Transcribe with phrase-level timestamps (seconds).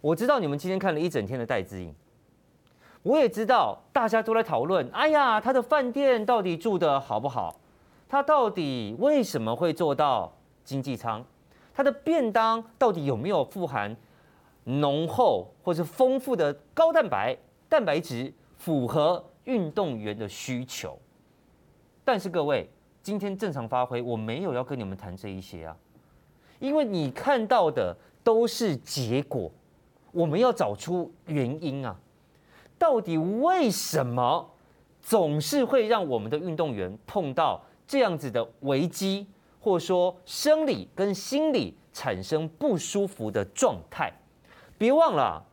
[0.00, 1.94] 我知道你们今天看了一整天的戴资颖，
[3.02, 7.60] 我也知道大家都在讨论，哎呀，他的饭店到底住得好不好？
[8.08, 10.32] 他到底为什么会做到
[10.64, 11.24] 经济舱？
[11.74, 13.94] 他的便当到底有没有富含
[14.64, 17.36] 浓厚或是丰富的高蛋白、
[17.68, 20.98] 蛋白质，符合运动员的需求？
[22.04, 22.68] 但是各位，
[23.02, 25.76] 今天正常发挥，我没有要跟你们谈这一些啊，
[26.58, 29.50] 因为你看到的都是结果，
[30.12, 31.96] 我们要找出原因啊，
[32.78, 34.50] 到底为什么
[35.00, 39.26] 总是会让我们的运动员碰到这样子的危机，
[39.60, 44.12] 或者说生理跟心理产生不舒服的状态？
[44.76, 45.44] 别忘了，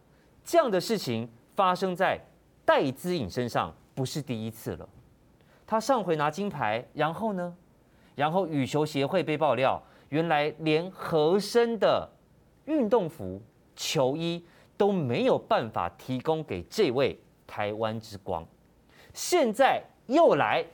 [0.44, 2.20] 这样的事情发生在
[2.64, 4.88] 戴资颖身上不是第一次了。
[5.66, 7.56] 他上回拿金牌，然后呢？
[8.16, 12.10] 然后羽球协会被爆料，原来连合身的
[12.66, 13.42] 运动服、
[13.78, 14.44] 球衣
[14.76, 18.46] 都没有办法提供给这位台湾之光。
[19.14, 20.66] 现在又来。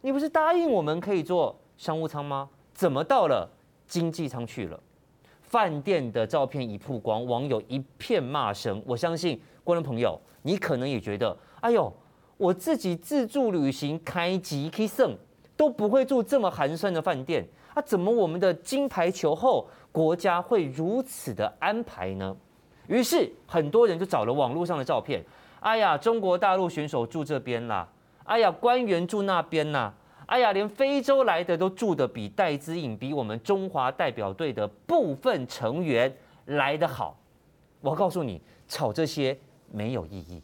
[0.00, 2.48] 你不是答应我们可以做商务舱吗？
[2.72, 3.50] 怎么到了
[3.84, 4.80] 经济舱去了？
[5.42, 8.80] 饭店的照片一曝光，网友一片骂声。
[8.86, 11.92] 我相信观众朋友，你可能也觉得，哎呦，
[12.36, 15.16] 我自己自助旅行开机可以胜，
[15.56, 17.44] 都不会住这么寒酸的饭店
[17.78, 17.82] 啊？
[17.82, 22.36] 怎么我们的金牌球后国家会如此的安排呢？
[22.88, 25.24] 于是很多人就找了网络上的照片，
[25.60, 27.88] 哎呀，中国大陆选手住这边啦。
[28.24, 29.94] 哎呀，官员住那边呐、啊！
[30.26, 36.14] 哎呀，连非洲来的都住得比戴资颖、比我们中华代表队的部分成员
[36.46, 37.18] 来得好。
[37.80, 39.38] 我告诉你，吵这些
[39.70, 40.42] 没有意义。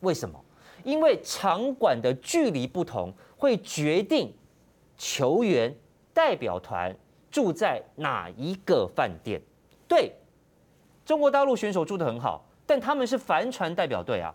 [0.00, 0.42] 为什么？
[0.84, 4.32] 因为场馆的距离不同，会决定
[4.96, 5.74] 球员
[6.12, 6.94] 代表团
[7.30, 9.40] 住在哪一个饭店。
[9.88, 10.12] 对，
[11.04, 14.34] 中国大陆选手住得很好，但他们是帆船代表队啊。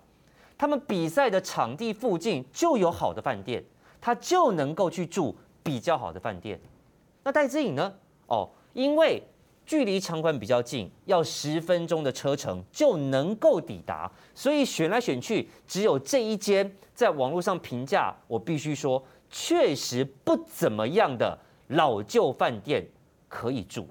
[0.57, 3.63] 他们比赛的场地附近就有好的饭店，
[3.99, 6.59] 他就能够去住比较好的饭店。
[7.23, 7.93] 那戴资颖呢？
[8.27, 9.21] 哦，因为
[9.65, 21.37] 距离场馆比较近，要十分钟的车程就能够抵达，所以选来选去，只有这一间在网络上评价，我必须说确实不怎么样的
[21.67, 22.87] 老旧饭店
[23.27, 23.87] 可以住。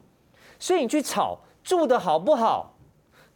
[0.58, 2.74] 所以你去吵住的好不好，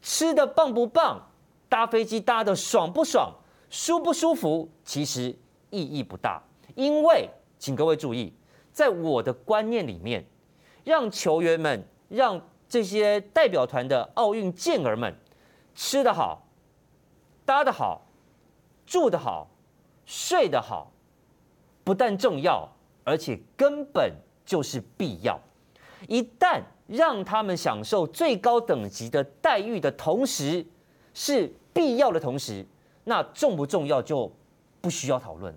[0.00, 1.20] 吃的棒不棒？
[1.68, 3.30] 搭飞机搭的爽不爽，
[3.68, 5.36] 舒不舒服，其实
[5.68, 6.42] 意义不大。
[6.74, 7.28] 因为，
[7.58, 8.32] 请各位注意，
[8.72, 10.24] 在我的观念里面，
[10.84, 15.14] 让球员们、让这些代表团的奥运健儿们
[15.74, 16.46] 吃得好、
[17.44, 18.06] 搭得好、
[18.86, 19.50] 住得好、
[20.06, 20.90] 睡得好，
[21.84, 22.66] 不但重要，
[23.04, 24.14] 而且根本
[24.48, 25.38] 就是必要。
[26.08, 30.64] 一旦让他们享受最高等级的待遇的同时，
[31.12, 32.66] 是必要的同时，
[33.04, 34.32] 那重不重要就
[34.80, 35.54] 不需要讨论，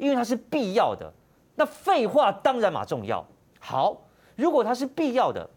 [0.00, 1.12] 因为它是必要的。
[1.54, 3.24] 那废话当然嘛重要。
[3.60, 3.96] 好，
[4.34, 5.48] 如果它是必要的，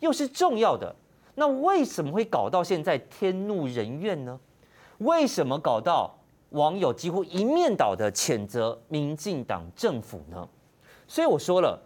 [0.00, 0.94] 又是重要的，
[1.36, 4.38] 那为什么会搞到现在天怒人怨呢？
[4.98, 6.18] 为什么搞到
[6.50, 10.46] 网友几乎一面倒的谴责民进党政府呢？
[11.08, 11.80] 所以我说了，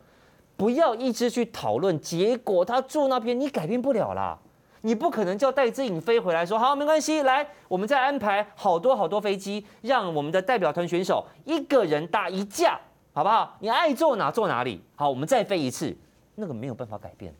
[0.56, 4.38] 不要一直去讨论结果，他住那边你改变不了啦。
[4.82, 12.80] 你不可能叫戴志颖飞回来说好，没关系，来，我们再安排好多好多飞机，让我们的代表团选手一个人搭一架，
[13.12, 13.56] 好不好？
[13.60, 14.82] 你爱坐哪坐哪里。
[14.94, 15.94] 好，我们再飞一次，
[16.34, 17.38] 那个没有办法改变了。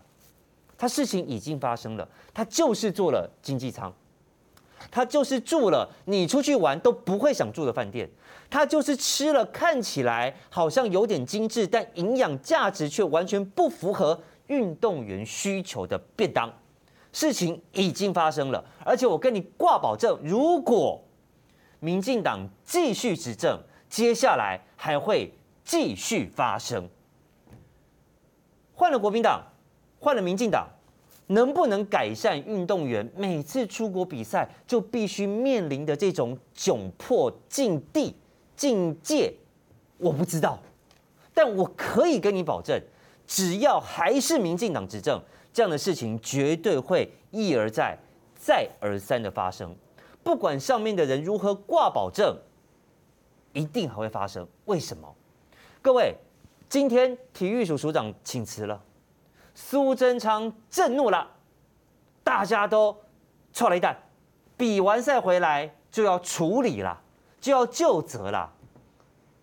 [0.76, 3.90] 他事情已经发生了，他就是坐了经济舱，
[4.90, 8.08] 他就是住了你出去玩都不会想住的饭店，
[8.48, 16.52] 他就是吃了看起来好像有点精致，但营养价值却完全不符合运动员需求的便当。
[17.12, 21.02] 事情已经发生了，而且我跟你挂保证，如果
[21.80, 25.32] 民进党继续执政，接下来还会
[25.64, 26.88] 继续发生。
[28.72, 29.42] 换了国民党，
[29.98, 30.68] 换了民进党，
[31.30, 38.14] 能不能改善运动员每次出国比赛就必须面临的这种窘迫境地
[38.56, 39.32] 境界？
[39.98, 40.58] 我不知道，
[41.32, 42.80] 但我可以跟你保证，
[43.26, 45.20] 只要还是民进党执政。
[45.52, 47.98] 这样的事情绝对会一而再、
[48.36, 49.74] 再而三的发生，
[50.22, 52.36] 不管上面的人如何挂保证，
[53.52, 54.46] 一定还会发生。
[54.66, 55.12] 为什么？
[55.82, 56.14] 各位，
[56.68, 58.80] 今天体育署署长请辞了，
[59.62, 61.28] 苏贞昌震怒了，
[62.24, 62.96] 大家都
[63.52, 63.94] 剉咧等，
[64.56, 66.98] 比完赛回来就要处理了，
[67.38, 68.50] 就要就责了。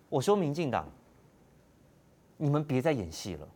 [0.08, 0.90] 我说，民进党，
[2.36, 3.46] 你们别再演戏了。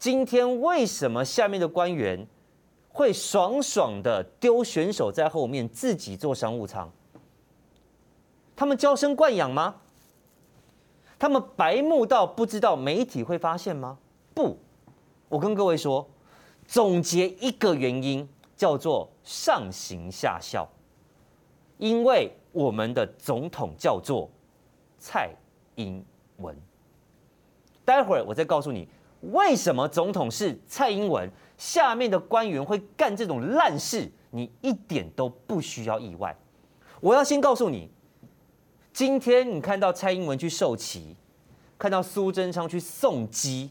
[0.00, 2.26] 今天为什么下面的官员
[2.88, 6.90] 会爽爽的丢选手在后面，自己坐商务舱？
[8.56, 9.76] 他们娇生惯养吗？
[11.18, 13.96] 他们白目到不知道媒体会发现吗？
[14.34, 14.58] 不，
[15.32, 16.06] 我跟各位说，
[16.66, 20.68] 总结一个原因叫做上行下效，
[21.78, 24.28] 因为我们的总统叫做
[24.98, 25.30] 蔡
[25.76, 26.04] 英
[26.36, 26.54] 文。
[27.82, 28.86] 待会儿我再告诉你，
[29.22, 36.36] 为什么总统是蔡英文，下面的官员会干这种烂事，你一点都不需要意外。
[37.00, 37.90] 我要先告诉你，
[38.92, 41.16] 今天你看到蔡英文去授旗。
[41.78, 43.70] 看到苏贞昌去送机，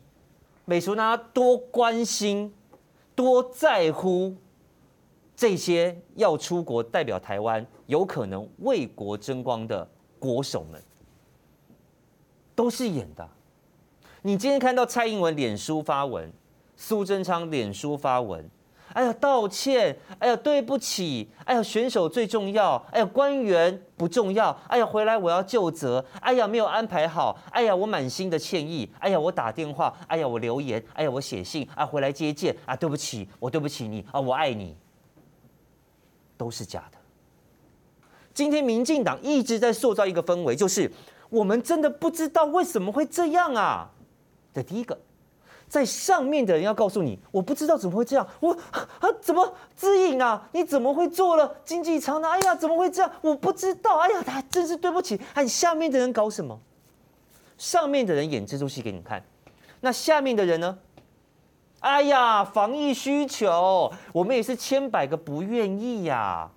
[0.65, 2.53] 美苏呢多关心、
[3.15, 4.35] 多在乎
[5.35, 9.87] 这些要出国代表台湾、有可能为国争光的
[10.19, 10.81] 国手们，
[12.55, 13.27] 都是演的。
[14.21, 16.31] 你今天看到蔡英文脸书发文，
[16.75, 18.49] 苏贞昌脸书发文。
[18.93, 19.97] 哎呀，道歉！
[20.19, 21.29] 哎呀，对不起！
[21.45, 22.75] 哎呀，选手最重要！
[22.91, 24.55] 哎呀，官员不重要！
[24.67, 26.03] 哎呀，回来我要就责！
[26.19, 27.37] 哎呀，没有安排好！
[27.51, 28.89] 哎呀，我满心的歉意！
[28.99, 29.95] 哎呀，我打电话！
[30.07, 30.83] 哎呀，我留言！
[30.93, 31.67] 哎呀，我写信！
[31.75, 32.55] 啊，回来接见！
[32.65, 34.05] 啊，对不起，我对不起你！
[34.11, 34.75] 啊，我爱你，
[36.37, 36.97] 都是假的。
[38.33, 40.91] 今天民进党一直在塑造一个氛围，就是
[41.29, 43.89] 我们真的不知道为什么会这样啊！
[44.53, 44.97] 这第一个。
[45.71, 50.45] 在上面的人要告诉你，我不知道怎么会这样，我啊怎么姿颖啊？
[50.51, 52.27] 你怎么会做了经济舱呢？
[52.27, 53.09] 哎呀，怎么会这样？
[53.21, 53.97] 我不知道。
[53.99, 55.17] 哎呀，他真是对不起。
[55.33, 56.59] 哎，下面的人搞什么？
[57.57, 59.23] 上面的人演这出戏给你看，
[59.79, 60.77] 那下面的人呢？
[61.79, 66.51] 哎呀，防疫需求，我们也是千百个不愿意呀。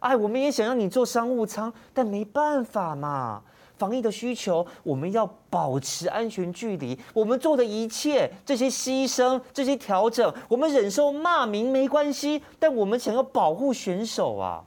[0.00, 3.40] 哎，我们也想让你坐商务舱，但没办法嘛。
[3.78, 6.98] 防疫的需求，我们要保持安全距离。
[7.14, 14.64] 我们做的一切，这些牺牲、这些调整，我们忍受骂名没关系，但我们想要保护选手啊。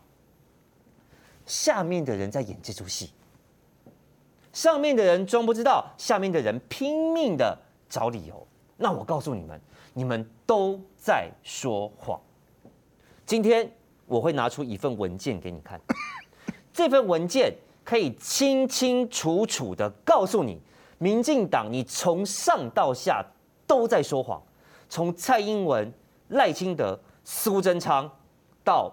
[1.45, 3.11] 下面的人在演这出戏，
[4.53, 7.57] 上面的人装不知道，下面的人拼命的
[7.89, 8.47] 找理由。
[8.77, 9.59] 那我告诉你们，
[9.93, 12.17] 你们都在说谎。
[13.25, 13.69] 今天
[14.05, 15.81] 我会拿出一份文件给你看，
[16.71, 17.53] 这份文件。
[17.83, 20.59] 可以清清楚楚的告诉你，
[20.97, 23.25] 民进党你从上到下
[23.65, 24.41] 都在说谎，
[24.87, 25.91] 从蔡英文、
[26.29, 28.09] 赖清德、苏贞昌
[28.63, 28.91] 到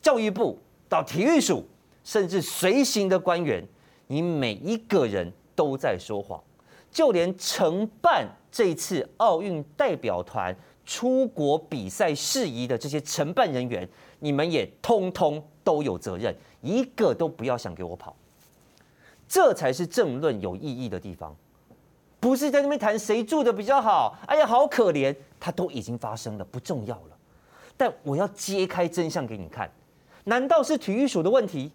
[0.00, 0.58] 教育部
[0.88, 1.64] 到体育署，
[2.04, 3.66] 甚至随行的官员，
[4.06, 6.42] 你每一个人都在说谎，
[6.90, 13.86] 就连承办这次奥运代表团出国比赛事宜的这些承办人员，
[14.20, 16.34] 你们也通通都有责任。
[16.66, 18.16] 一个都不要想给我跑，
[19.28, 21.34] 这才是政论有意义的地方，
[22.18, 24.18] 不是在那边谈谁住的比较好。
[24.26, 27.16] 哎呀，好可怜，它都已经发生了，不重要了。
[27.76, 29.70] 但我要揭开真相给你看，
[30.24, 31.70] 难道是体育署的问题？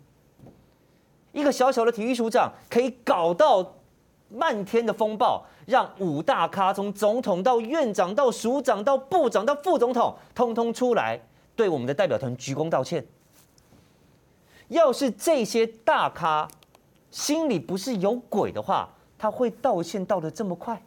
[1.32, 3.76] 一个小小的体育署长可以搞到
[4.28, 11.22] 漫天的风暴，让五大咖从总统到院长到署长到部长到副总统，通通出来
[11.56, 13.06] 对我们的代表团鞠躬道歉？
[14.72, 16.48] 要是这些大咖
[17.10, 20.82] 心里不是有鬼的话，他会道歉道的这么快？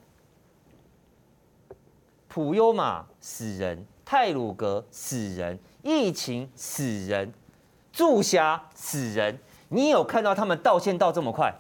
[2.27, 7.31] 普悠玛死人，泰鲁格死人，疫情死人，
[7.93, 9.39] 住侠死人，
[9.69, 11.55] 你有看到他们道歉道这么快？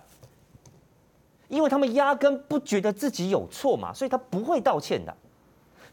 [1.48, 5.14] 因为他们压根不觉得自己有错嘛，所以他不会道歉的。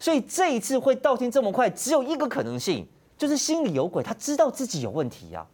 [0.00, 5.46] 所以这一次会道歉这么快，只有一个可能性，就是心里有鬼，他知道自己有问题呀。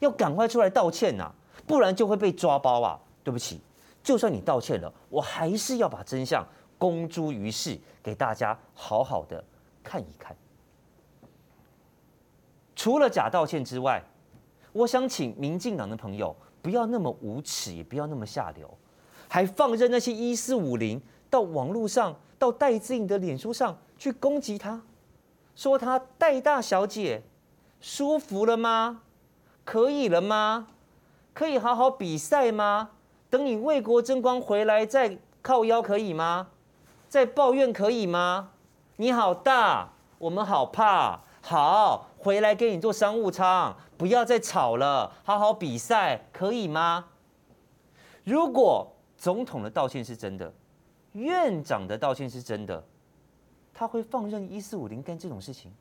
[0.00, 1.34] 要赶快出来道歉呐、啊，
[1.66, 2.98] 不然就会被抓包啊！
[3.22, 3.60] 对不起，
[4.02, 9.44] 就算你道歉了，我还是要把真相公诸于世，给大家好好的
[9.82, 10.36] 看一看。
[12.74, 14.02] 除了假道歉之外，
[14.72, 18.68] 我想请民进党的朋友不要那么无耻，也不要那么下流，
[19.28, 24.80] 还放任那些一四五零到网络上、到戴资颖的脸书上去攻击他，
[25.54, 27.22] 说他戴大小姐
[27.82, 29.02] 舒服了吗？
[29.64, 30.68] 可以了吗？
[31.32, 32.90] 可以好好比赛吗？
[33.30, 36.48] 等你为国争光回来再靠腰可以吗？
[37.08, 38.50] 再抱怨可以吗？
[38.96, 41.20] 你好大，我们好怕。
[41.42, 47.06] 好，回来给你做商务舱，不要再吵了，好好比赛可以吗？
[48.24, 50.52] 如果总统的道歉是真的，
[51.12, 52.84] 院长的道歉是真的，
[53.72, 55.72] 他会放任一四五零干这种事情？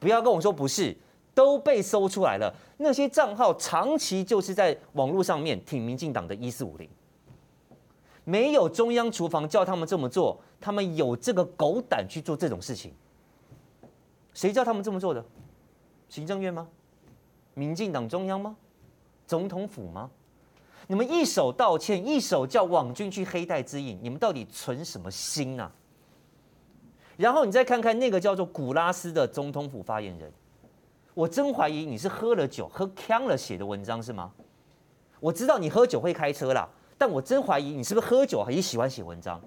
[0.00, 0.96] 不要跟我说不是。
[1.34, 6.88] 都被搜出来了，那些账号长期就是在网络上面挺民进党的“一四五零”，
[8.24, 12.92] 没有中央厨房叫他们这么做，他们有这个狗胆去做这种事情。
[14.34, 15.24] 谁叫他们这么做的？
[16.08, 16.68] 行政院吗？
[17.54, 18.56] 民进党中央吗？
[19.26, 20.10] 总统府吗？
[20.88, 25.70] 你们一手道歉，一手叫网军去黑带之印，你们到底存什么心啊？
[27.16, 30.32] 然后你再看看那个叫做古拉斯的总统府发言人，
[31.14, 34.32] 我真怀疑你是喝了酒喝呛了写的文章是吗？
[35.20, 39.40] 我知道你喝酒会开车啦，但我真怀疑你是不是喝酒也喜欢写文章？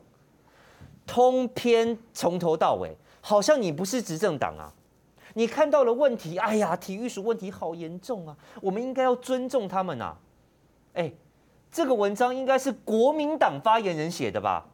[1.05, 4.73] 通篇从头到尾，好像你不是执政党啊！
[5.33, 10.17] 你看到了问题，哎呀，体育署问题好严重啊，我们应该要尊重他们啊！
[10.93, 11.11] 哎，
[11.69, 14.65] 这个文章应该是国民党发言人写的吧？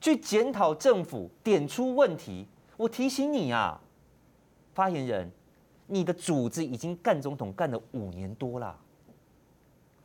[0.00, 2.48] 去检讨政府，点出问题。
[2.76, 3.80] 我提醒你啊，
[4.74, 5.30] 发言人，
[5.92, 8.74] 你的主子已经干总统干了五年多了，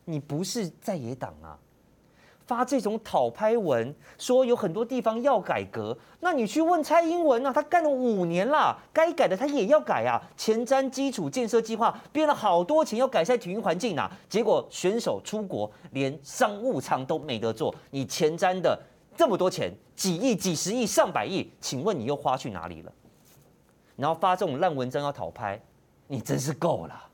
[0.03, 1.57] 你不是在野党啊。
[2.45, 10.21] 发这种讨拍文，说有很多地方要改革，那你去问蔡英文啊，他干了五年了，该改的他也要改啊。
[10.35, 18.77] 前瞻基础建设计划编了好多钱要改善体育环境啊，结果选手出国连商务舱都没得坐，你前瞻的
[19.15, 22.91] 这么多钱，几亿、几十亿、上百亿，请问你又花去哪里了？
[23.97, 25.59] 然后发这种烂文章要讨拍，
[26.07, 27.09] 你真是够了，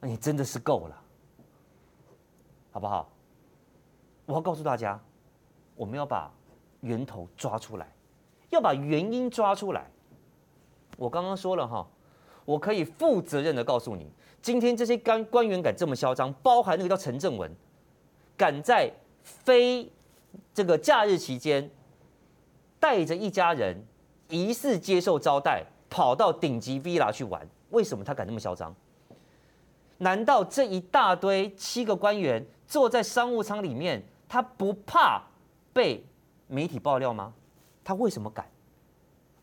[0.00, 1.02] 你真的是够了，
[2.72, 3.08] 好不好？
[4.26, 5.00] 我要告诉大家，
[5.74, 6.30] 我们要把
[6.80, 7.92] 源头抓出来，
[8.50, 9.90] 要把原因抓出来。
[10.96, 11.86] 我刚刚说了哈，
[12.44, 17.50] 我可以负责任的告诉你，今天这些官官员敢这么嚣张，包含那个叫陈正文，
[18.36, 18.92] 敢在
[19.22, 19.90] 非
[20.52, 21.70] 这个假日期间，
[22.80, 23.84] 带着一家人
[24.28, 28.74] 疑似接受招待，跑到顶级 villa 去玩，为什么他敢那么嚣张？
[29.98, 34.02] 难道这一大堆七个官员坐在商务舱里面？
[34.26, 35.22] 他不怕
[35.74, 36.02] 被
[36.46, 37.34] 媒体爆料吗？
[37.84, 38.50] 他为什么敢？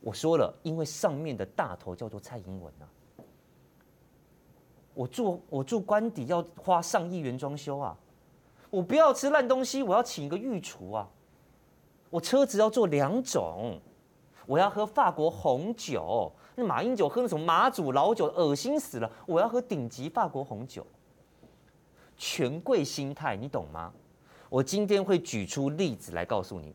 [0.01, 2.89] 我说了，因为上面的大头叫做蔡英文啊。
[4.95, 7.95] 我住我住官邸要花上亿元装修啊，
[8.71, 11.07] 我不要吃烂东西，我要请一个御厨啊。
[12.09, 13.79] 我车子要做两种，
[14.49, 19.07] 我要喝法国红酒，那马英九喝那种马祖老酒，恶心死了。
[19.27, 20.83] 我要喝顶级法国红酒，
[22.17, 23.93] 权贵心态，你懂吗？
[24.49, 26.73] 我今天会举出例子来告诉你，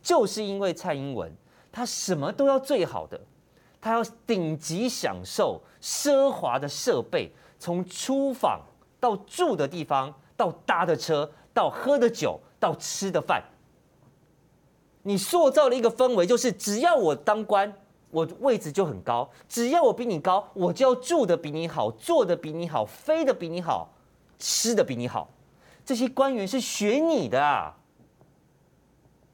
[0.00, 1.30] 就是因为蔡英文
[1.70, 3.20] 他什么都要最好的，
[3.82, 8.62] 他要顶级享受奢华的设备，从出访
[8.98, 13.44] 到住的地方，到搭的车，到喝的酒，到吃的饭，
[15.08, 17.72] 你塑造了一个氛围，就是只要我当官，
[18.10, 23.88] 我位置就很高；只要我比你高，我就要住的比你好，坐的比你好，飞的比你好，
[24.38, 25.30] 吃的比你好。
[25.82, 27.74] 这些官员是学你的啊！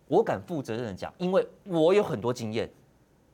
[0.07, 2.71] 我敢负责任的讲，因为我有很多经验。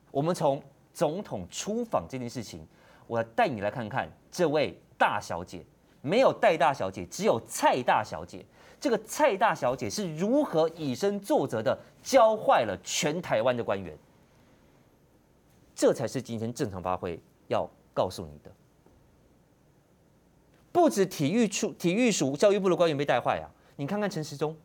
[0.09, 0.59] 我们从
[0.91, 2.65] 总统出访这件事情，
[3.05, 5.63] 我要带你来看看这位大小姐，
[6.01, 8.43] 没有戴大小姐，只有蔡大小姐。
[8.81, 13.95] 这个蔡大小姐是如何以身作则的教坏了全台湾的官员？
[15.75, 18.51] 这才是今天正常发挥要告诉你的。
[20.71, 23.45] 不止体育处、体育署、教育部的官员被带坏啊！
[23.75, 24.57] 你看看陈时中，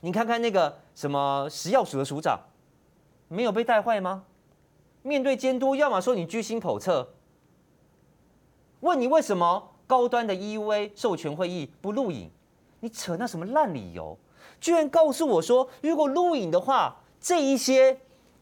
[0.00, 2.38] 你看看那个什么食药署的署长，
[3.26, 4.24] 没有被带坏吗？
[5.02, 7.14] 面对监督，要么说你居心叵测，
[8.80, 12.30] 问你为什么高端的 EUA 授权会议不录影，
[12.80, 14.16] 你扯那什么烂理由？
[14.60, 18.00] 居然告诉我说，如果录影的话，这一些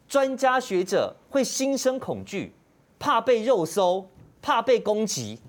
[0.08, 2.54] 专家学者会心生恐惧，
[2.98, 4.08] 怕被肉搜，
[4.40, 5.40] 怕被攻击。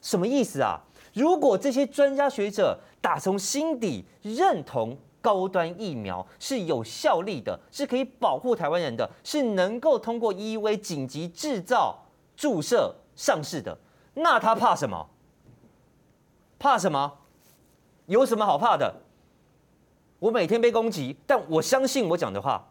[0.00, 0.80] 什么意思啊？
[1.12, 11.98] 如果这些专家学者打从心底认同高端疫苗是有效力的，是可以保护台湾人的，是能够通过 EUA 紧急制造、
[12.36, 13.76] 注射、上市的，
[14.14, 15.08] 那他怕什么？
[16.58, 17.18] 怕什么？
[18.10, 18.92] 有什么好怕的？
[20.18, 22.68] 我每天被攻击，但我相信我讲的话，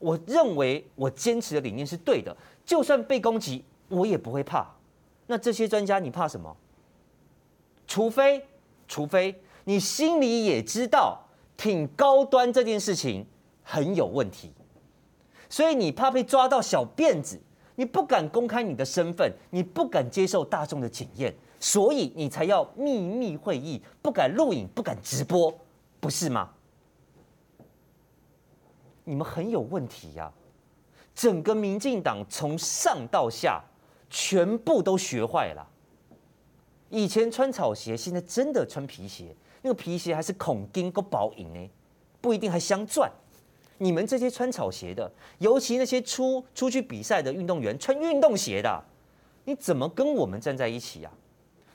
[0.00, 4.66] 我认为我坚持的理念是对的，就算被攻击，我也不会怕。
[5.28, 6.54] 那这些专家你怕什么？
[7.86, 8.44] 除非，
[8.88, 11.20] 除非你心里也知道
[11.56, 13.24] 挺高端这件事情
[13.62, 14.50] 很有问题，
[15.48, 17.40] 所以你怕被抓到小辫子，
[17.76, 21.32] 你不敢公开你的身份，你不敢接受大众的检验，
[21.62, 25.56] 所以你才要秘密会议，不敢录影，不敢直播，
[26.00, 26.50] 不是吗？
[29.04, 30.30] 你们很有问题呀！
[31.14, 33.62] 整个民进党从上到下。
[34.14, 35.66] 全部都学坏了。
[36.90, 39.34] 以前穿草鞋，现在真的穿皮鞋。
[39.62, 41.70] 那个皮鞋还是孔钉够薄硬呢，
[42.20, 43.10] 不一定还镶钻。
[43.78, 48.84] 你们这些穿草鞋的，尤其那些出出去比赛的运动员穿运动鞋的，
[49.46, 51.10] 你怎么跟我们站在一起啊？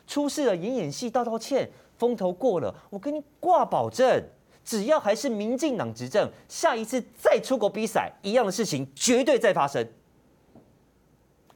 [0.07, 4.23] 出事了演演戏道道歉，风头过了，我跟你挂保证，
[4.63, 9.85] 只要还是民进党执政，下一次再出国比赛，一样的事情绝对再发生。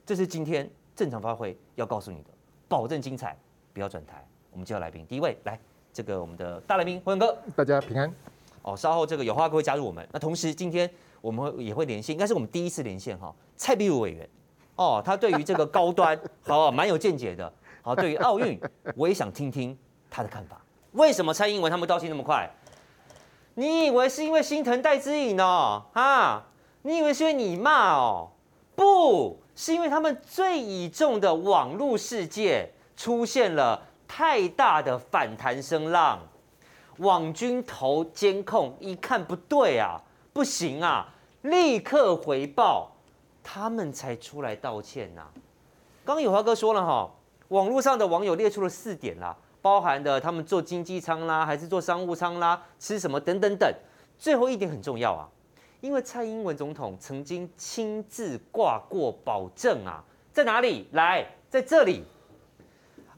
[0.06, 2.30] 这是今天正常发挥要告诉你的，
[2.68, 3.38] 保证精彩，
[3.74, 4.24] 不要转台。
[4.52, 5.58] 我们介绍来宾，第一位来，
[5.94, 8.14] 这个我们的大来宾辉文哥，大家平安。
[8.64, 10.06] 哦，稍后这个有话哥会加入我们。
[10.12, 10.90] 那同时今天
[11.22, 14.28] 我们会也会连线，应该是我们第一次连线哈，蔡壁如委员。
[14.76, 17.52] 哦，他对于这个高端 好蛮有见解的。
[17.82, 18.60] 好，对于奥运，
[18.96, 19.78] 我也想听听
[20.10, 20.62] 他的看法。
[20.94, 22.50] 为什么蔡英文他们道歉那么快？
[23.56, 25.84] 你以为是因为心疼戴资颖哦？
[25.94, 26.46] 啊，
[26.84, 28.30] 你以为是因为你骂哦？
[28.76, 36.20] 不是因为他们最倚重的网络世界出现了太大的反弹声浪。
[36.98, 40.00] 网军投监控一看不对啊，
[40.34, 41.08] 不行啊，
[41.42, 42.92] 立刻回报，
[43.44, 45.32] 他们才出来道歉呐、啊。
[46.06, 47.10] 刚刚有华哥说了哈，
[47.52, 53.70] 网络上的网友列出了四点啦，包含的他们坐经济舱啦，还是坐商务舱啦，吃什么等等等。
[54.18, 55.28] 最后一点很重要啊，
[55.82, 60.88] 因为蔡英文总统曾经亲自挂过保证啊，在哪里？
[60.94, 62.06] 来，在这里，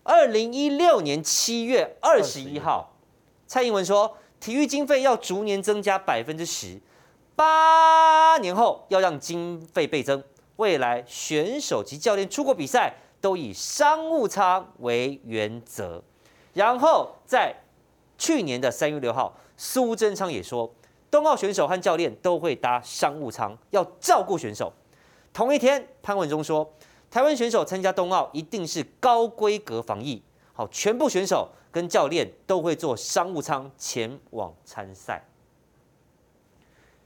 [0.02, 2.92] 二零一六年七月二十一号。
[3.46, 6.80] 蔡英文说，体育经费要逐年增加百分之十，
[7.36, 10.24] 八年后要让经费倍增。
[10.56, 16.04] 未来选手及教练出国比赛都以商务舱为原则。
[16.54, 17.56] 然后在
[18.18, 20.70] 去年的三月六号，苏贞昌也说，
[21.10, 24.74] 冬奥选手和教练都会搭商务舱，要照顾选手。
[25.32, 26.70] 同一天，潘文忠说，
[27.10, 31.48] 台湾选手参加冬奥一定是高规格防疫，好，全部选手。
[31.72, 35.26] 跟教练都会坐商务舱前往参赛，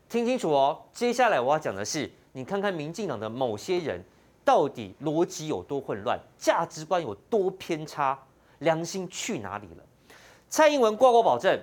[0.10, 0.82] 听清楚哦。
[0.92, 4.04] 接下来我要讲的是，你看看民进党的某些人
[4.48, 8.18] 到底逻辑有多混乱，价值观有多偏差，
[8.60, 9.84] 良心去哪里了？
[10.48, 11.60] 蔡英文挂过保证，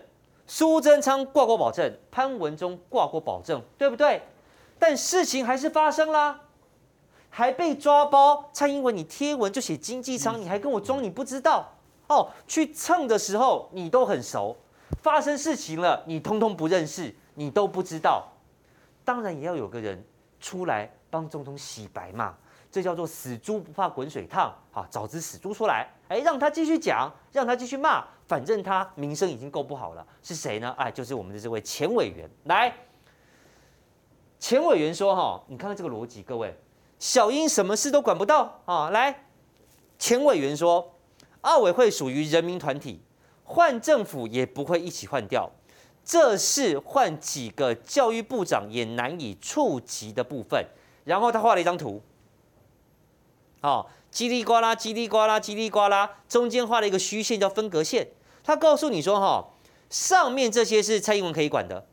[0.46, 4.20] 苏贞昌挂过保证，潘文忠挂过保证，对不对？
[4.78, 6.42] 但事情还是发生啦，
[7.30, 8.50] 还被抓包。
[8.52, 11.66] 蔡英文，你贴文就写经济舱，你还跟我装你不知道。
[12.08, 14.54] 哦，去蹭的时候你都很熟，
[15.00, 18.28] 发生事情了你通通不认识，你都不知道。
[19.06, 20.04] 当然也要有个人
[20.38, 22.36] 出来帮总统洗白嘛，
[22.74, 24.52] 这叫做死猪不怕滚水烫。
[24.72, 30.04] 好，找只死猪出来，哎，让他继续讲，让他继续骂，反正他名声已经够不好了。
[30.24, 30.74] 是谁呢？
[30.76, 32.28] 哎，就是我们的这位前委员。
[32.46, 32.74] 来，
[34.40, 36.52] 前委员说：“哈，你看看这个逻辑，各位，
[36.98, 39.26] 小英什么事都管不到啊。”来，
[39.96, 40.90] 前委员说。
[41.44, 43.02] 奥委会属于人民团体，
[43.42, 45.50] 换政府也不会一起换掉，
[46.02, 50.66] 这是换几个教育部长也难以触及的部分。
[51.04, 52.00] 然后他画了一张图，
[53.64, 58.08] 哦，叽里呱啦，叽里呱啦，叽里呱啦，中间画了一个虚线叫分隔线。
[58.44, 59.48] 他告诉你说，哈，
[59.88, 61.86] 上面这些是蔡英文可以管的，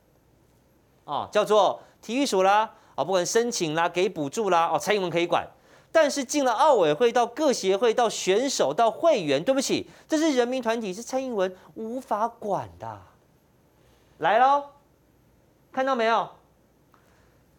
[1.05, 5.47] 哦，叫做体育署啦，啊，不管申请啦，给补助啦，哦，蔡英文可以管。
[5.93, 13.01] 但是进了奥委会，到各协会，到选手，到会员，对不起，这是人民团体，是蔡英文无法管的。
[14.17, 14.71] 来喽，
[15.71, 16.29] 看到没有？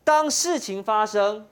[0.05, 1.47] 当事情发生，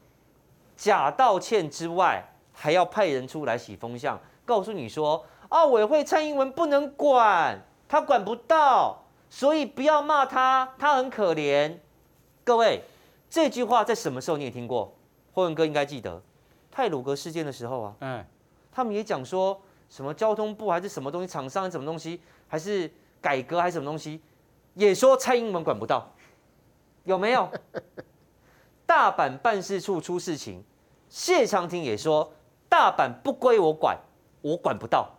[0.77, 2.29] 假道歉之外，
[2.61, 11.75] 还要派人出来洗风向，告诉你说，奥委会蔡英文不能管，他管不到，所以不要骂他，他很可怜。
[12.44, 12.83] 各位，
[13.31, 14.94] 这句话在什么时候你也听过？
[15.33, 16.20] 霍文哥应该记得。
[16.70, 18.25] 泰鲁格事件的时候啊，嗯，
[18.70, 22.90] 他们也讲说什么交通部还是什么东西，厂商什么东西，还是
[23.23, 24.20] 改革还是什么东西，
[24.75, 26.12] 也说蔡英文管不到，
[27.05, 27.49] 有没有？
[28.85, 30.62] 大阪办事处出事情，
[31.09, 32.33] 谢长廷也说
[32.70, 33.98] 大阪不归我管，
[34.40, 35.11] 我管不到。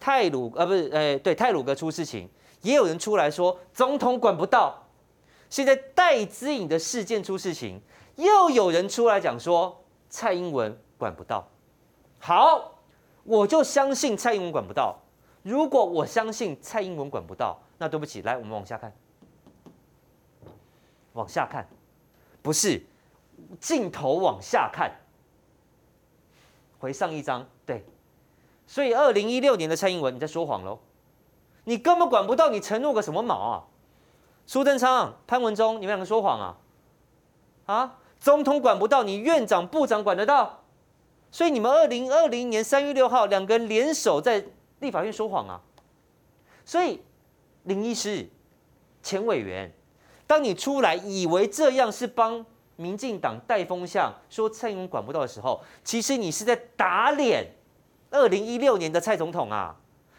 [0.00, 2.28] 泰鲁呃不是，哎对，泰鲁哥出事情，
[2.62, 4.82] 也有人出来说总统管不到。
[5.48, 7.80] 现在戴资颖的事件出事情，
[8.16, 9.80] 又有人出来讲说。
[10.10, 11.46] 蔡英文管不到，
[12.18, 12.78] 好，
[13.24, 14.98] 我就相信蔡英文管不到。
[15.42, 18.90] 如果我相信蔡英文管不到，那对不起，来，我们往下看，
[21.12, 21.68] 往下看，
[22.40, 22.82] 不是
[23.60, 24.90] 镜头往下看，
[26.78, 27.84] 回上一张，对。
[28.66, 30.78] 所以，二零一六年的蔡英文，你在说谎喽？
[31.64, 33.64] 你根本管不到，你承诺个什么毛啊？
[34.46, 36.56] 苏贞昌、潘文忠，你们两个说谎啊？
[37.66, 37.98] 啊？
[38.18, 40.64] 总统管不到，你院长、部长管得到，
[41.30, 44.44] 所以你们二零二零年三月六号两个人联手在
[44.80, 45.60] 立法院说谎啊！
[46.64, 47.00] 所以
[47.62, 48.28] 林医师、
[49.02, 49.72] 前委员，
[50.26, 52.44] 当你出来以为这样是帮
[52.78, 57.44] 民进党带风向，说蔡英文管不到的时候，其实你是在打脸
[58.08, 59.74] 二零一六年的蔡总统啊！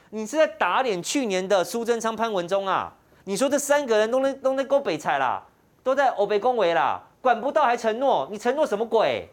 [0.10, 2.93] 你是在打脸去年的苏贞昌、潘文忠啊！
[3.24, 5.41] 你说这三个人都能都能够北采啦，
[5.84, 9.30] 都在欧北恭维啦，管不到还承诺，你承诺什么鬼？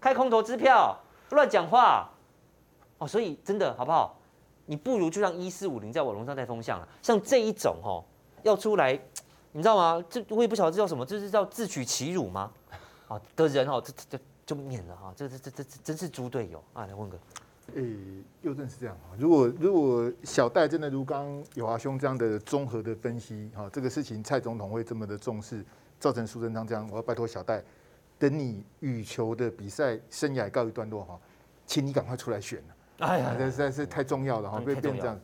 [0.00, 0.98] 开空头支票，
[1.30, 2.10] 乱讲话
[2.96, 3.06] 哦！
[3.06, 4.16] 所以真的好不好？
[4.64, 6.88] 你不如就让一四五零在网络上带风向了。
[7.02, 8.02] 像这一种哦，
[8.42, 8.98] 要出来，
[9.56, 10.04] 你知道吗？
[10.10, 12.50] 这我也不晓得这叫什么，这是叫自取其辱吗？
[13.06, 16.86] 啊的人哦，这这这就免了哈，这这这这真是猪队友啊！
[16.86, 17.16] 来问个。
[17.74, 17.96] 诶、欸，
[18.42, 19.16] 又正是这样哈。
[19.16, 25.64] 如果如果小戴真的如刚友华兄这样的综合的分析哈，这个事情蔡总统会这么的重视，
[26.00, 27.62] 造成苏贞昌这样，我要拜托小戴，
[28.18, 31.20] 等你羽球的比赛生涯告一段落哈，
[31.64, 33.06] 请你赶快出来选了。
[33.06, 35.18] 哎呀，这实在是太重要了哈，会变这样。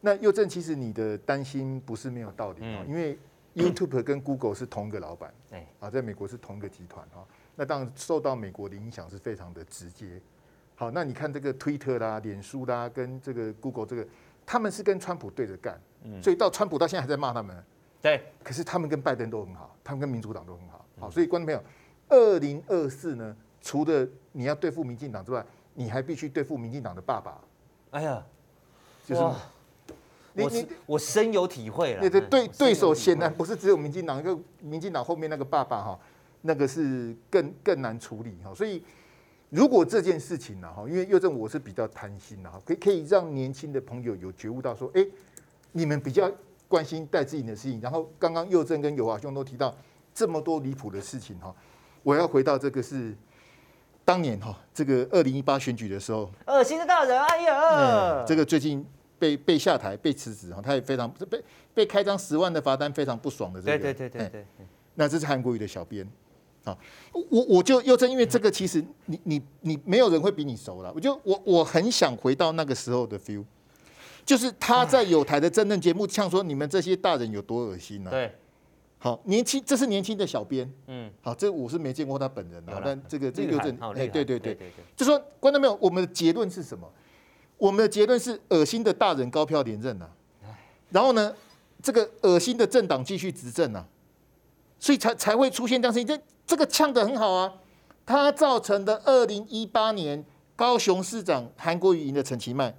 [0.00, 3.18] 那又正其实你的担心不是没有道理啊，因为
[3.54, 5.32] YouTube 跟 Google 是同一个老板，
[5.80, 10.20] 啊，在美国是同一个集团哈，那当然受到美国的影响是非常的直接。
[10.76, 14.06] 好，那你看这个推特啦、脸书啦，跟这个 Google 这个，
[14.46, 15.78] 他们是跟川普对着干，
[16.22, 17.64] 所以到川普到现在还在骂他们。
[18.00, 20.86] 对，可是他们跟拜登都很好，他们跟民主党都很好。
[20.98, 21.62] 好，所以观众朋友，
[22.08, 27.38] 二零二四呢，除了你要对付民进党之外，你还必须对付民进党的爸爸。
[27.90, 28.24] 哎呀，
[29.04, 29.20] 就是
[30.34, 32.02] 你你我深有体会了。
[32.02, 35.98] 你的对对手显然不是只有民进党，一个民进党后面那个爸爸哈，
[36.42, 38.82] 那个是更更难处理哈，所以。
[39.52, 45.04] 如果这件事情呢，哈，因为佑正我是比较贪心的哈，可以可以让年轻的朋友有觉悟到说，哎，
[45.72, 46.30] 你们比较
[46.68, 49.74] 关心戴志颖的事情，然后刚刚佑正跟友华兄都提到
[50.14, 51.52] 这么多离谱的事情哈，
[52.04, 53.12] 我要回到这个是
[54.04, 58.86] 当年哈，这个二零一八选举的时候，恶心的大人，哎呀，这个最近
[59.20, 61.40] 被被下台被辞职哈，他也非常被
[61.72, 64.46] 被开张十万的罚单，非常不爽的这个，对对对对对，
[64.94, 66.04] 那这是韩国瑜的小编。
[66.64, 66.76] 啊，
[67.30, 70.92] 我我就又正因为这个，其实你你你没有人会比你熟了。
[70.94, 73.42] 我就我我很想回到那个时候的 feel，
[74.26, 78.10] 就是他在有台的政论节目，呛说你们这些大人有多恶心呢？
[78.10, 78.30] 对，
[78.98, 84.54] 好年轻，这是年轻的小编，嗯，好，这我是没见过他本人啊，但这个这个又正，哎，对对对，
[84.94, 86.86] 就说观众朋友，我们的结论是什么？
[87.60, 90.08] 我们的结论是恶心的大人高票连任啊，
[90.88, 91.32] 然后呢，
[91.82, 93.86] 这个恶心的政党继续执政啊，
[94.78, 96.06] 所以才才会出现这样事情。
[96.06, 97.52] 这这个呛得很好啊，
[98.06, 100.24] 他造成的二零一八年
[100.56, 102.74] 高雄市长韩国瑜赢的陈其迈，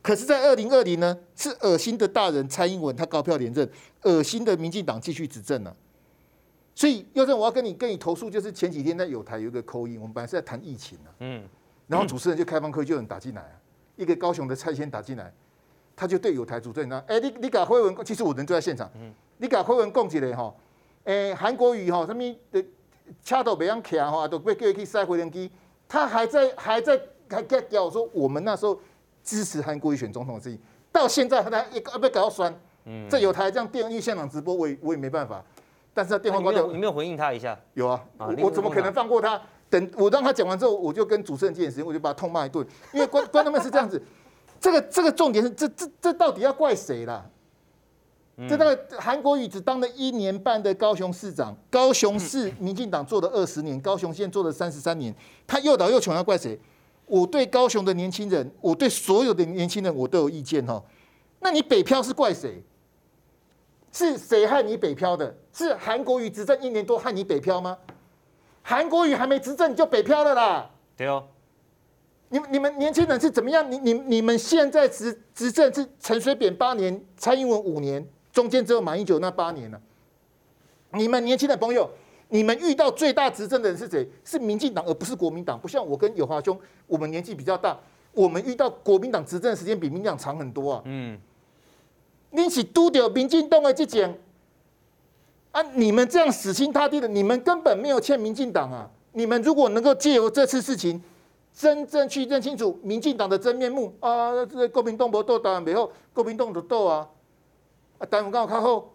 [0.00, 3.68] 可是，在二零二零呢，是恶心的大人蔡英文他高票连任，
[4.02, 5.76] 恶心的民进党继续执政了。
[6.74, 11.44] 所以，要正我要跟你跟你投诉，就是前几天在友台有一个口音，我们本来是在谈疫情啊，嗯，
[11.86, 13.54] 然后主持人就开放科就有人打进来啊，
[13.96, 15.32] 一个高雄的蔡先打进来，
[15.94, 20.54] 他就对有台主持人说：“哎，你你搞辉文，其实我人就在现场，嗯，你搞辉文讲起来哈，
[21.04, 22.64] 哎，韩国瑜哈什么的。”
[23.22, 25.50] 掐都别样卡哈，都被叫去塞回龙机，
[25.86, 28.80] 他还在还在还在屌说我们那时候
[29.22, 30.58] 支持韩国瑜选总统的事情，
[30.90, 32.54] 到现在他还一个被搞到酸。
[32.84, 35.44] 嗯，这有台这样电视现场直播，我也我也没办法。
[35.92, 37.58] 但是他电话挂掉，你没有回应他一下？
[37.74, 39.38] 有啊，我我怎么可能放过他？
[39.72, 42.66] 等我让他讲完之后，我就跟主持人借点时间，我就把他痛骂一顿。
[42.92, 44.00] 因为观观众们是这样子，
[44.60, 47.24] 这个这个重点是这这这到底要怪谁啦？
[48.48, 55.14] 这那个韩国瑜只当了一年半的高雄市长，高雄市民进党做了二十年，高雄县做了三十三年，
[55.46, 56.58] 他又倒又穷，要怪谁？
[57.06, 60.82] 我对高雄的年轻人，我对所有的年轻人，我都有意见哈。
[61.40, 62.62] 那你北漂是怪谁？
[63.90, 65.34] 是谁害你北漂的？
[65.52, 67.76] 是韩国瑜执政一年多害你北漂吗？
[68.62, 70.70] 韩国瑜还没执政你就北漂了啦？
[70.96, 71.24] 对哦。
[72.28, 73.70] 你们你们年轻人是怎么样？
[73.70, 78.06] 你你你们现在执执政是陈水扁八年，蔡英文五年。
[78.32, 79.78] 中间只有马英九那八年了。
[80.92, 81.86] 你们年轻的朋友，
[82.30, 84.08] 你们遇到最大执政的人是谁？
[84.24, 85.60] 是民进党，而不是国民党。
[85.60, 87.78] 不像我跟友华兄，我们年纪比较大，
[88.14, 90.82] 我们遇到国民党执政的时间比民进党长很多啊。
[90.86, 91.20] 嗯。
[92.30, 94.18] 你是拄到民进党的这件
[95.52, 95.62] 啊？
[95.74, 98.90] 你们这样死心塌地的，你们根本没有欠民进党啊！
[99.12, 101.00] 你们如果能够借由这次事情，
[101.54, 107.08] 真正去认清楚民进党的真面目啊，这个国民党不斗当然没有，国民党就斗啊。
[108.10, 108.92] 但我刚好看后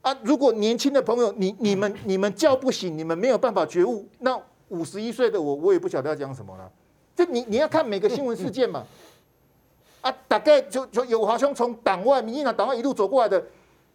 [0.00, 4.36] 啊，如果年轻的朋友，你你们你们叫不醒，你们没有办法觉悟，那
[4.68, 6.68] 五十一岁的我，我也不晓得要讲什么了。
[7.14, 8.84] 就你你要看每个新闻事件嘛，
[10.00, 13.44] 啊，大概就就有华兄从党外民进党党外一路走过来的，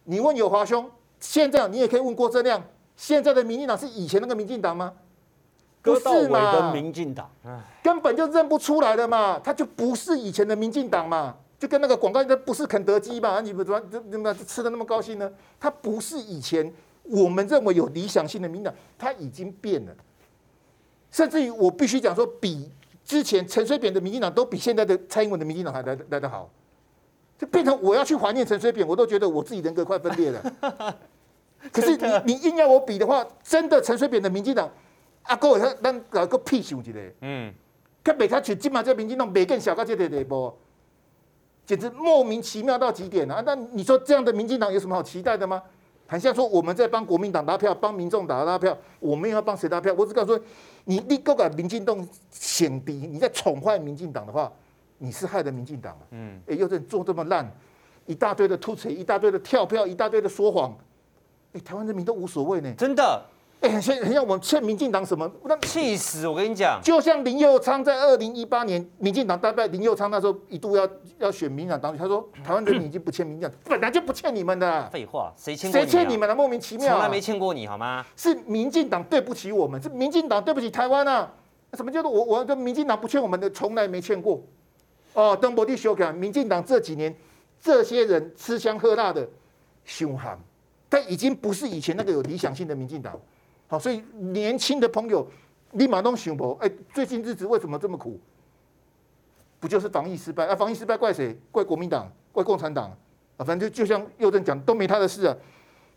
[0.04, 2.62] 你问有华兄，现在你也可以问郭正亮，
[2.96, 4.92] 现在的民进党是以前那个民进党吗？
[5.82, 6.72] 不是嘛？
[6.72, 7.30] 民进党，
[7.82, 11.36] 根本就认不出来的嘛，他就不是以前的民进党嘛。
[11.58, 13.40] 就跟那个广告，那不是肯德基吧？
[13.40, 15.28] 你怎么怎么吃的那么高兴呢？
[15.58, 19.92] 他不是以前我们认为有理想性的民进党，他已经变了，
[21.10, 22.70] 甚至于我必须讲说，比
[23.04, 26.48] 之前陈水扁的民进党都比现在的蔡英文的民进党还来来得好，
[27.38, 30.54] 就变成我要去怀念陈水扁，我都觉得我自己人格快分裂了。
[31.72, 34.68] 可是你你硬要我比的话，真的陈水扁的民进党，
[35.22, 37.52] 阿哥他咱搞个屁想一个，嗯，
[38.02, 40.52] 他每他去金马这民进党每更小到这个地步，
[41.64, 43.42] 简直莫名其妙到极点啊！
[43.46, 45.62] 那你说这样的民进党有什么好期待的吗？
[46.06, 49.94] 很像说我们在帮国民党拉票，帮民众党拉票，我们要帮谁拉票？
[49.98, 50.44] 我只告诉说，
[50.84, 54.50] 你立够把民进党显敌，你在宠坏民进党的话，
[54.98, 56.02] 你是害了民进党啊！
[56.10, 57.48] 嗯，哎，又在做这么烂，
[58.06, 60.76] 一大堆的突锤，一大堆的跳票，一大堆的说谎。
[61.52, 63.24] 哎，台湾人民都无所谓呢，真的。
[63.60, 65.28] 哎，很像很像我们欠民进党什么？
[65.44, 66.28] 那气死！
[66.28, 74.88] 我跟你讲，就像林佑昌在二零一八年民进党大败，林佑昌那时候一度要要选民进党党主，他说台湾人民已经不欠民进党，本来就不欠你们的。
[74.90, 76.34] 废话，谁欠谁欠你们的？
[76.36, 78.06] 莫名其妙，从来没欠过你好吗？
[78.14, 81.28] 是民进党对不起我们，是民进党对不起台湾啊！
[81.72, 83.50] 什么叫做我我跟民进党不欠我们的？
[83.50, 84.40] 从来没欠过。
[85.14, 87.14] 哦，邓伯利修改，民进党这几年
[87.60, 89.28] 这些人吃香喝辣的
[89.84, 90.38] 凶悍。
[90.90, 93.20] 但已经不是以前那个有理想性的民进党，
[93.66, 95.28] 好，所以年轻的朋友
[95.72, 98.18] 立马都想不，哎，最近日子为什么这么苦？
[99.60, 100.56] 不就是防疫失败啊？
[100.56, 101.38] 防疫失败怪谁？
[101.52, 102.10] 怪国民党？
[102.32, 102.90] 怪共产党？
[103.36, 105.36] 啊，反正就就像右正讲，都没他的事啊。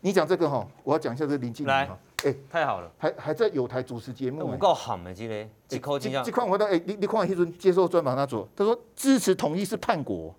[0.00, 10.34] 你讲这个哈，我要讲一下这个林静仪哈，哎，太好了，还还在有台主持节目，我够狠的，今天几口这样，这块我到哎，你你看一阵接受专访他说，他说支持统一是叛国，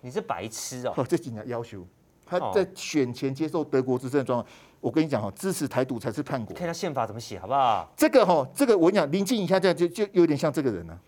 [0.00, 1.86] 你是白痴哦，这几年要求。
[2.24, 4.46] 他在选前接受德国之声的专访，
[4.80, 6.56] 我跟你讲哈，支持台独才是叛国。
[6.56, 7.92] 看他宪法怎么写好不好？
[7.94, 10.98] 这个哈，这个我跟你讲，林静仪现在就就有点像这个人呢。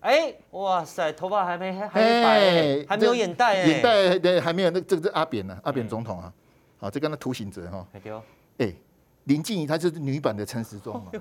[0.00, 4.70] 哎，哇塞，头发还没还没白，还没有眼袋，眼袋对还没有。
[4.70, 6.32] 那这个是阿扁呢，阿扁总统啊。
[6.78, 7.86] 好，这个那图形者哈。
[8.58, 8.72] 哎，
[9.28, 11.12] 林静怡她就是女版的陈时中嘛。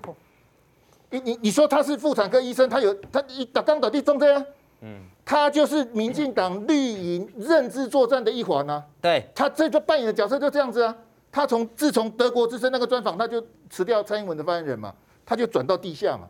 [1.09, 4.45] 你你你说她是妇产科医生，她有她一打刚打地中这样。
[4.81, 8.83] 嗯，她就是民进党绿营认知作战的一环啊。
[8.99, 10.95] 对，她这就扮演的角色就这样子啊。
[11.31, 14.93] 她从自从德国之声那个专访，她就辞掉蔡英文的发言人嘛，
[15.25, 16.27] 她就转到地下嘛。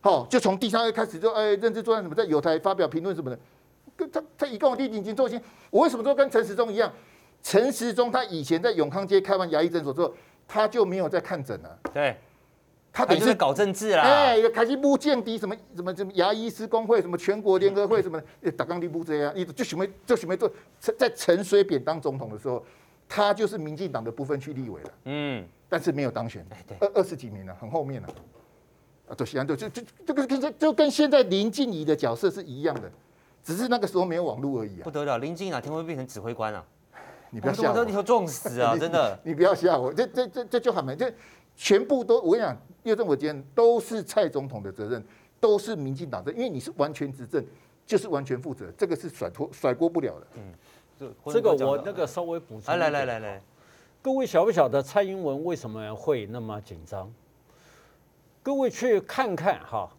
[0.00, 3.38] 好，就从地下开始就哎认知作战什么，在友台发表评论什么的。
[3.96, 6.92] 跟他他一跟我弟弟已经做心，我为什么说跟陈时中一样？
[7.42, 10.12] 陈时中他以前在永康街开完牙医诊所之后，
[10.46, 11.78] 他就没有在看诊了。
[11.92, 12.16] 对。
[12.92, 18.18] 他等于是搞政治啦，哎，开始不降低什么什么什么牙医师工会，什么全国联合会什么，
[18.56, 20.50] 打钢的不这样，你就准备就准备做。
[20.80, 22.64] 在陈水扁当总统的时候，
[23.06, 26.42] 他就是民进党的部分区立委了，嗯，但是没有当选，
[26.80, 28.08] 二二十几名了，很后面了，
[29.10, 32.90] 啊，就西安就就就这个跟就跟现在林静仪的角色是一样的，
[33.44, 34.84] 只是那个时候没有网络而已啊。
[34.84, 36.64] 不得了，林静仪哪天会变成指挥官啊？
[37.36, 38.74] 你不要吓我，你要撞死啊！
[38.80, 41.12] 真的，你不要吓我，这这这这就很没这。
[41.54, 45.04] 全部都，我跟你讲，因为这我讲都是蔡总统的责任，
[45.38, 47.44] 都是民进党的，因为你是完全执政，
[47.84, 50.26] 就是完全负责，这个是甩脱甩锅不了的。
[51.00, 52.74] 嗯，这个我那个稍微补充。
[52.78, 53.42] 来来来来，
[54.00, 57.12] 各位晓不晓得蔡英文为什么会那么紧张？
[58.42, 59.90] 各位去看看哈，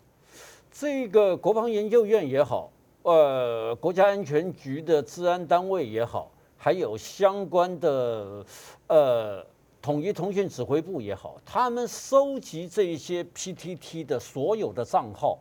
[0.71, 2.71] 这个国防研究院也好，
[3.03, 8.45] 呃，国家安全局的治安单位也好，还有相关的
[8.87, 9.45] 呃。
[9.79, 15.39] 统一通讯指挥部也好，他们收集这些 PTT 的所有的账号，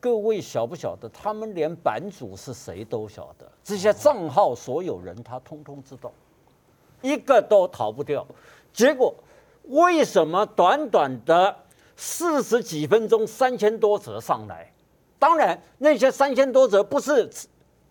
[0.00, 1.06] 各位晓不晓得？
[1.10, 6.10] 他们连版主是谁都晓得，这些账号所有人他通通知道，
[7.02, 8.26] 一个都逃不掉。
[8.72, 9.14] 结果
[9.64, 11.54] 为什么短短的
[11.94, 14.72] 四十几分钟，三千多则上来？
[15.18, 17.28] 当然，那些三千多则不是。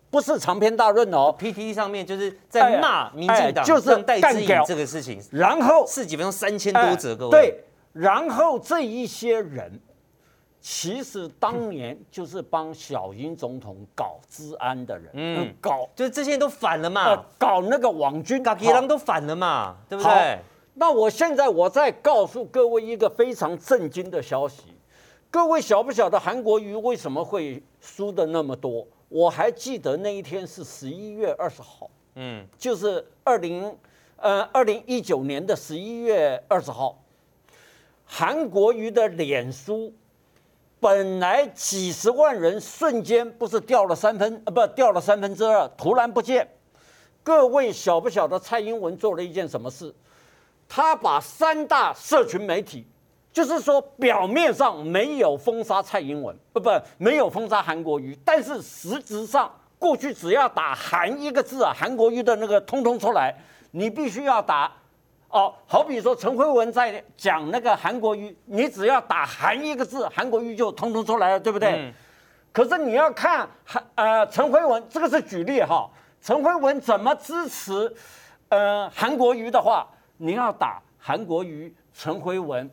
[0.10, 5.22] 不是长篇大论哦，PTT 上面就是在骂民进党，就是戴资颖这个事情。
[5.32, 7.32] 然后四几分钟三千多折，各位。
[7.32, 9.80] 对，然后这一些人，
[10.62, 20.40] 其实当年就是帮小英总统搞治安的人，嗯，搞就是这些人都反了嘛，搞那个网军，搞别人都反了嘛，对不对？
[20.76, 24.64] 那我现在我再告诉各位一个非常震惊的消息，
[25.30, 28.88] 各位晓不晓得韩国瑜为什么会输的那么多？
[29.10, 33.74] 我还记得那一天是十一月二十号，嗯，就是二零
[34.18, 37.02] 呃二零一九年的十一月二十号，
[38.06, 39.94] 韩国瑜的脸书
[40.80, 46.48] 本来几十万人瞬间不是掉了三分呃不掉了三分之二，突然不见。
[47.24, 49.94] 各位晓不晓得蔡英文做了一件什么事？
[50.68, 52.86] 他把三大社群媒体。
[53.38, 63.32] 就是说，表面上没有封杀蔡英文，不不，没有封杀韩国瑜，但是实质上，过去只要打韩一个字啊，韩国瑜的那个通通出来，
[63.70, 64.72] 你必须要打
[65.30, 71.74] 哦，好比说陈辉文在讲那个韩国瑜，你只要打韩一个字，韩国瑜就通通出来了，对不对？
[71.74, 71.94] 嗯、
[72.52, 75.88] 可是你要看韩呃陈辉文，这个是举例哈，
[76.24, 77.94] 陈辉文怎么支持
[78.50, 82.68] 呃韩国瑜的话，你要打韩国瑜、陈辉文，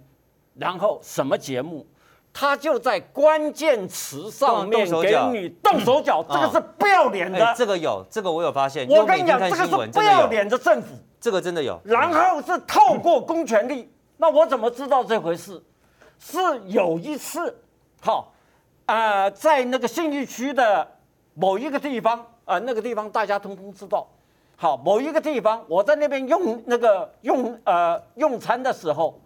[0.54, 1.86] 然后什么节目？
[2.36, 7.54] 他就在关键词上面给你动手脚，这个是不要脸的。
[7.56, 8.88] 这个有，这个我有发现。
[8.88, 10.96] 我跟你讲，这个是不要脸的政府。
[11.20, 11.80] 这个真的有。
[11.84, 15.62] 然后是透过公权力，那我怎么知道这回事？
[16.18, 17.56] 是有一次，
[18.00, 18.32] 好，
[18.86, 20.84] 呃，在那个信义区的
[21.34, 24.04] 某一个地方，呃，那个地方大家通通知道。
[24.56, 29.20] 好，某一个地方，我在那边用那个用呃用餐的时候。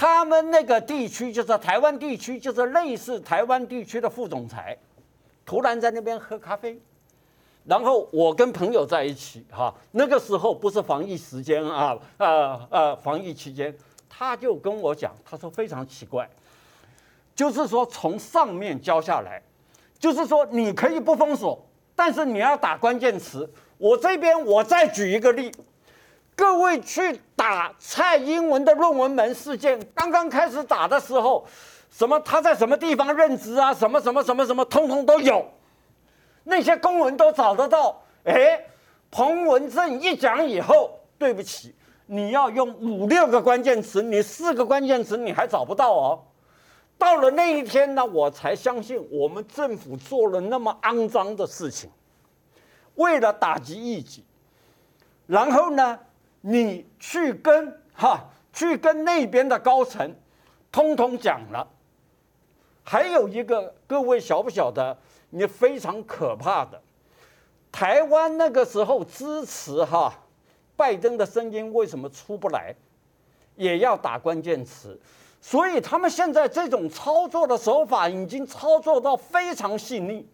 [0.00, 4.78] 他们那个地区就是台湾地区，就是类似台湾地区的副总裁，
[5.44, 6.80] 突然在那边喝咖啡，
[7.64, 13.76] 然后我跟朋友在一起哈，那个时候不是防疫时间啊，呃呃，防疫期间，
[14.08, 16.30] 他就跟我讲，他说非常奇怪，
[17.34, 19.42] 就是说从上面教下来，
[19.98, 21.60] 就是说你可以不封锁，
[21.96, 23.52] 但是你要打关键词。
[23.78, 25.50] 我这边我再举一个例。
[26.38, 31.44] 各位去打蔡英文的论文门事件，刚刚开始打的时候，
[31.90, 35.44] 什么他在什么地方任职啊，什么什么什么什么，通通都有，
[36.44, 38.00] 那些公文都找得到。
[38.22, 38.64] 哎，
[39.10, 41.74] 彭文正一讲以后，对不起，
[42.06, 46.22] 你要用五六个关键词，你四个关键词你还找不到哦。
[46.96, 51.90] 到了那一天呢，我才相信我们政府做了那么肮脏的事情，
[52.94, 54.24] 为了打击异己，
[55.26, 55.98] 然后呢？
[56.40, 60.14] 你去跟哈，去跟那边的高层，
[60.70, 61.66] 通通讲了。
[62.84, 64.96] 还有一个，各位晓不晓得？
[65.30, 66.80] 你非常可怕的，
[67.70, 70.10] 台湾那个时候支持哈
[70.74, 72.74] 拜登的声音为什么出不来？
[73.56, 74.98] 也要打关键词，
[75.40, 80.26] 所以他们现在这种操作的手法已经操作到非常细腻。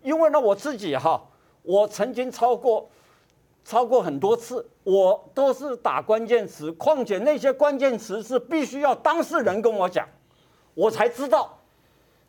[0.00, 1.20] 因为呢，我自己哈，
[1.62, 2.88] 我曾经超过。
[3.68, 10.08] 超过很多次，我都是打关键词，况且那些关键词是必须要当事人跟我讲，
[10.72, 11.54] 我才知道。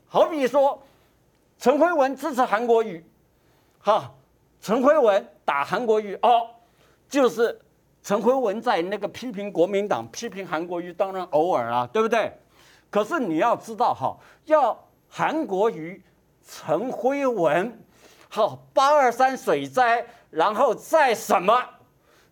[0.05, 0.77] 好比说，
[1.57, 3.01] 陈辉文支持韩国瑜，
[3.79, 4.11] 哈，
[4.59, 6.45] 陈辉文打韩国瑜哦，
[7.07, 7.57] 就是
[8.03, 12.33] 陈辉文在那个批评国民党、批评韩国瑜，当然偶尔啊，对不对？
[12.89, 16.03] 可是你要知道哈，要韩国瑜、
[16.45, 17.81] 陈辉文，
[18.27, 20.05] 好，八二三水灾。
[20.29, 21.63] 然后再什么？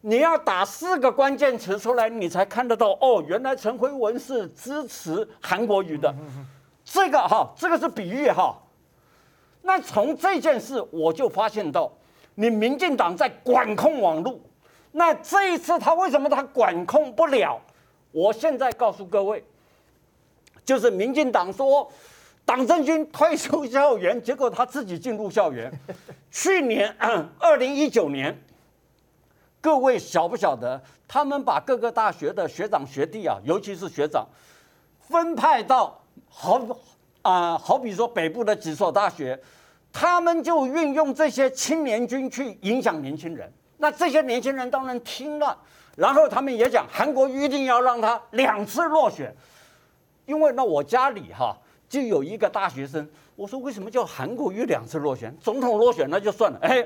[0.02, 3.24] 你要打四个关键词出来，你才看得到哦。
[3.28, 6.14] 原来陈辉文是支持韩国瑜的，
[6.86, 8.58] 这个哈，这个是比喻哈。
[9.64, 11.92] 那从这件事我就发现到，
[12.36, 14.40] 你民进党在管控网络。
[14.92, 17.60] 那这一次他为什么他管控不了？
[18.12, 19.44] 我现在告诉各位，
[20.64, 21.92] 就是民进党说。
[22.46, 25.70] 党政军退出校园，结果他自己进入校园。
[26.38, 26.96] 去年
[27.40, 28.40] 二零一九年，
[29.60, 30.80] 各位晓不晓得？
[31.08, 34.24] 他们把各个大学的学长学弟啊，尤其是学长，
[35.00, 36.62] 分派到好
[37.24, 39.42] 啊、好比说北部的几所大学，
[39.92, 43.52] 他们就运用这些青年军去影响年轻人。
[43.78, 45.58] 那这些年轻人当然听了，
[45.96, 49.36] 然后他们也讲韩国一定要让他两次落选，
[50.28, 51.58] 因为那我家里哈。
[51.90, 55.34] 就有一个大学生，我说为什么叫韩国瑜两次落选？
[55.40, 56.84] 总统落选那就算了，哎，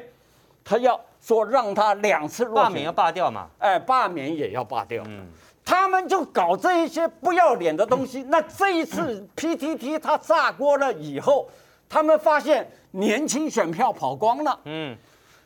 [0.65, 3.47] 他要说让他两次落选，罢免要罢掉嘛？
[3.57, 5.01] 哎，罢免也要罢掉。
[5.07, 5.27] 嗯，
[5.63, 8.23] 他们就搞这一些不要脸的东西。
[8.23, 11.49] 那这一次 PTT 他炸锅了以后，
[11.87, 14.59] 他们发现年轻选票跑光了。
[14.65, 14.97] 嗯，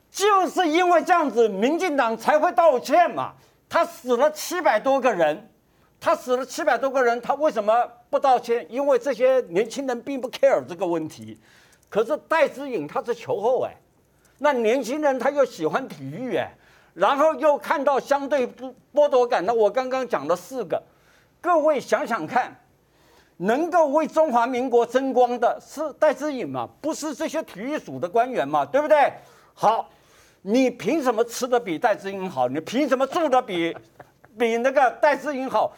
[0.09, 3.33] 就是因为这样子，民进党才会道歉嘛。
[3.69, 5.51] 他死了七百多个人。
[6.05, 7.73] 他死了七百多个人，他为什么
[8.11, 8.63] 不道歉？
[8.69, 11.35] 因为这些年轻人并不 care 这个问题。
[11.89, 13.75] 可是戴资颖他是球后哎，
[14.37, 16.55] 那年轻人他又喜欢体育哎，
[16.93, 19.43] 然后又看到相对不剥夺感。
[19.47, 20.79] 那我刚刚讲了四个，
[21.41, 22.56] 各位想想看，
[23.37, 26.69] 能够为中华民国争光的是戴资颖嘛？
[26.79, 29.12] 不是这些体育署的官员嘛，对不对？
[29.56, 29.89] 好，
[30.43, 32.47] 你凭什么吃的比戴资颖好？
[32.47, 33.75] 你凭什么住的比？
[34.37, 35.73] 比那个戴志颖好，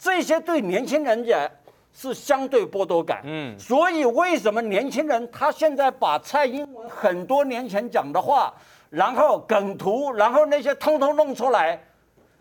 [0.00, 1.50] 这些对年轻人也
[1.92, 3.20] 是相对剥夺感。
[3.24, 8.54] 嗯，所以为什么年轻人他现在把蔡英文很多年前讲的话，
[8.88, 11.78] 然后梗图，然后那些通通弄出来，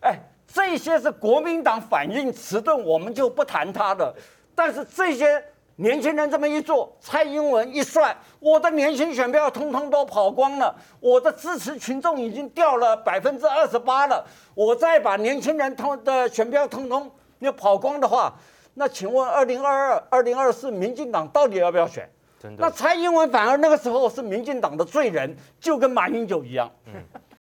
[0.01, 4.15] 哎，这些是国民党反应迟钝，我们就不谈他的。
[4.55, 5.43] 但是这些
[5.75, 18.33] 年轻人这么一做，蔡英文一算，我的年轻选票通通都跑光了，我的支持群众已经掉了百分之二十八了，我再把年轻人通的选票通通要跑光的话，
[18.73, 22.09] 那请问二零二二、二零二四，民进党到底要不要选？
[22.41, 26.71] 真的那蔡英文反而那个时候是民进党的罪人，就跟马英九一样。
[26.85, 26.93] 嗯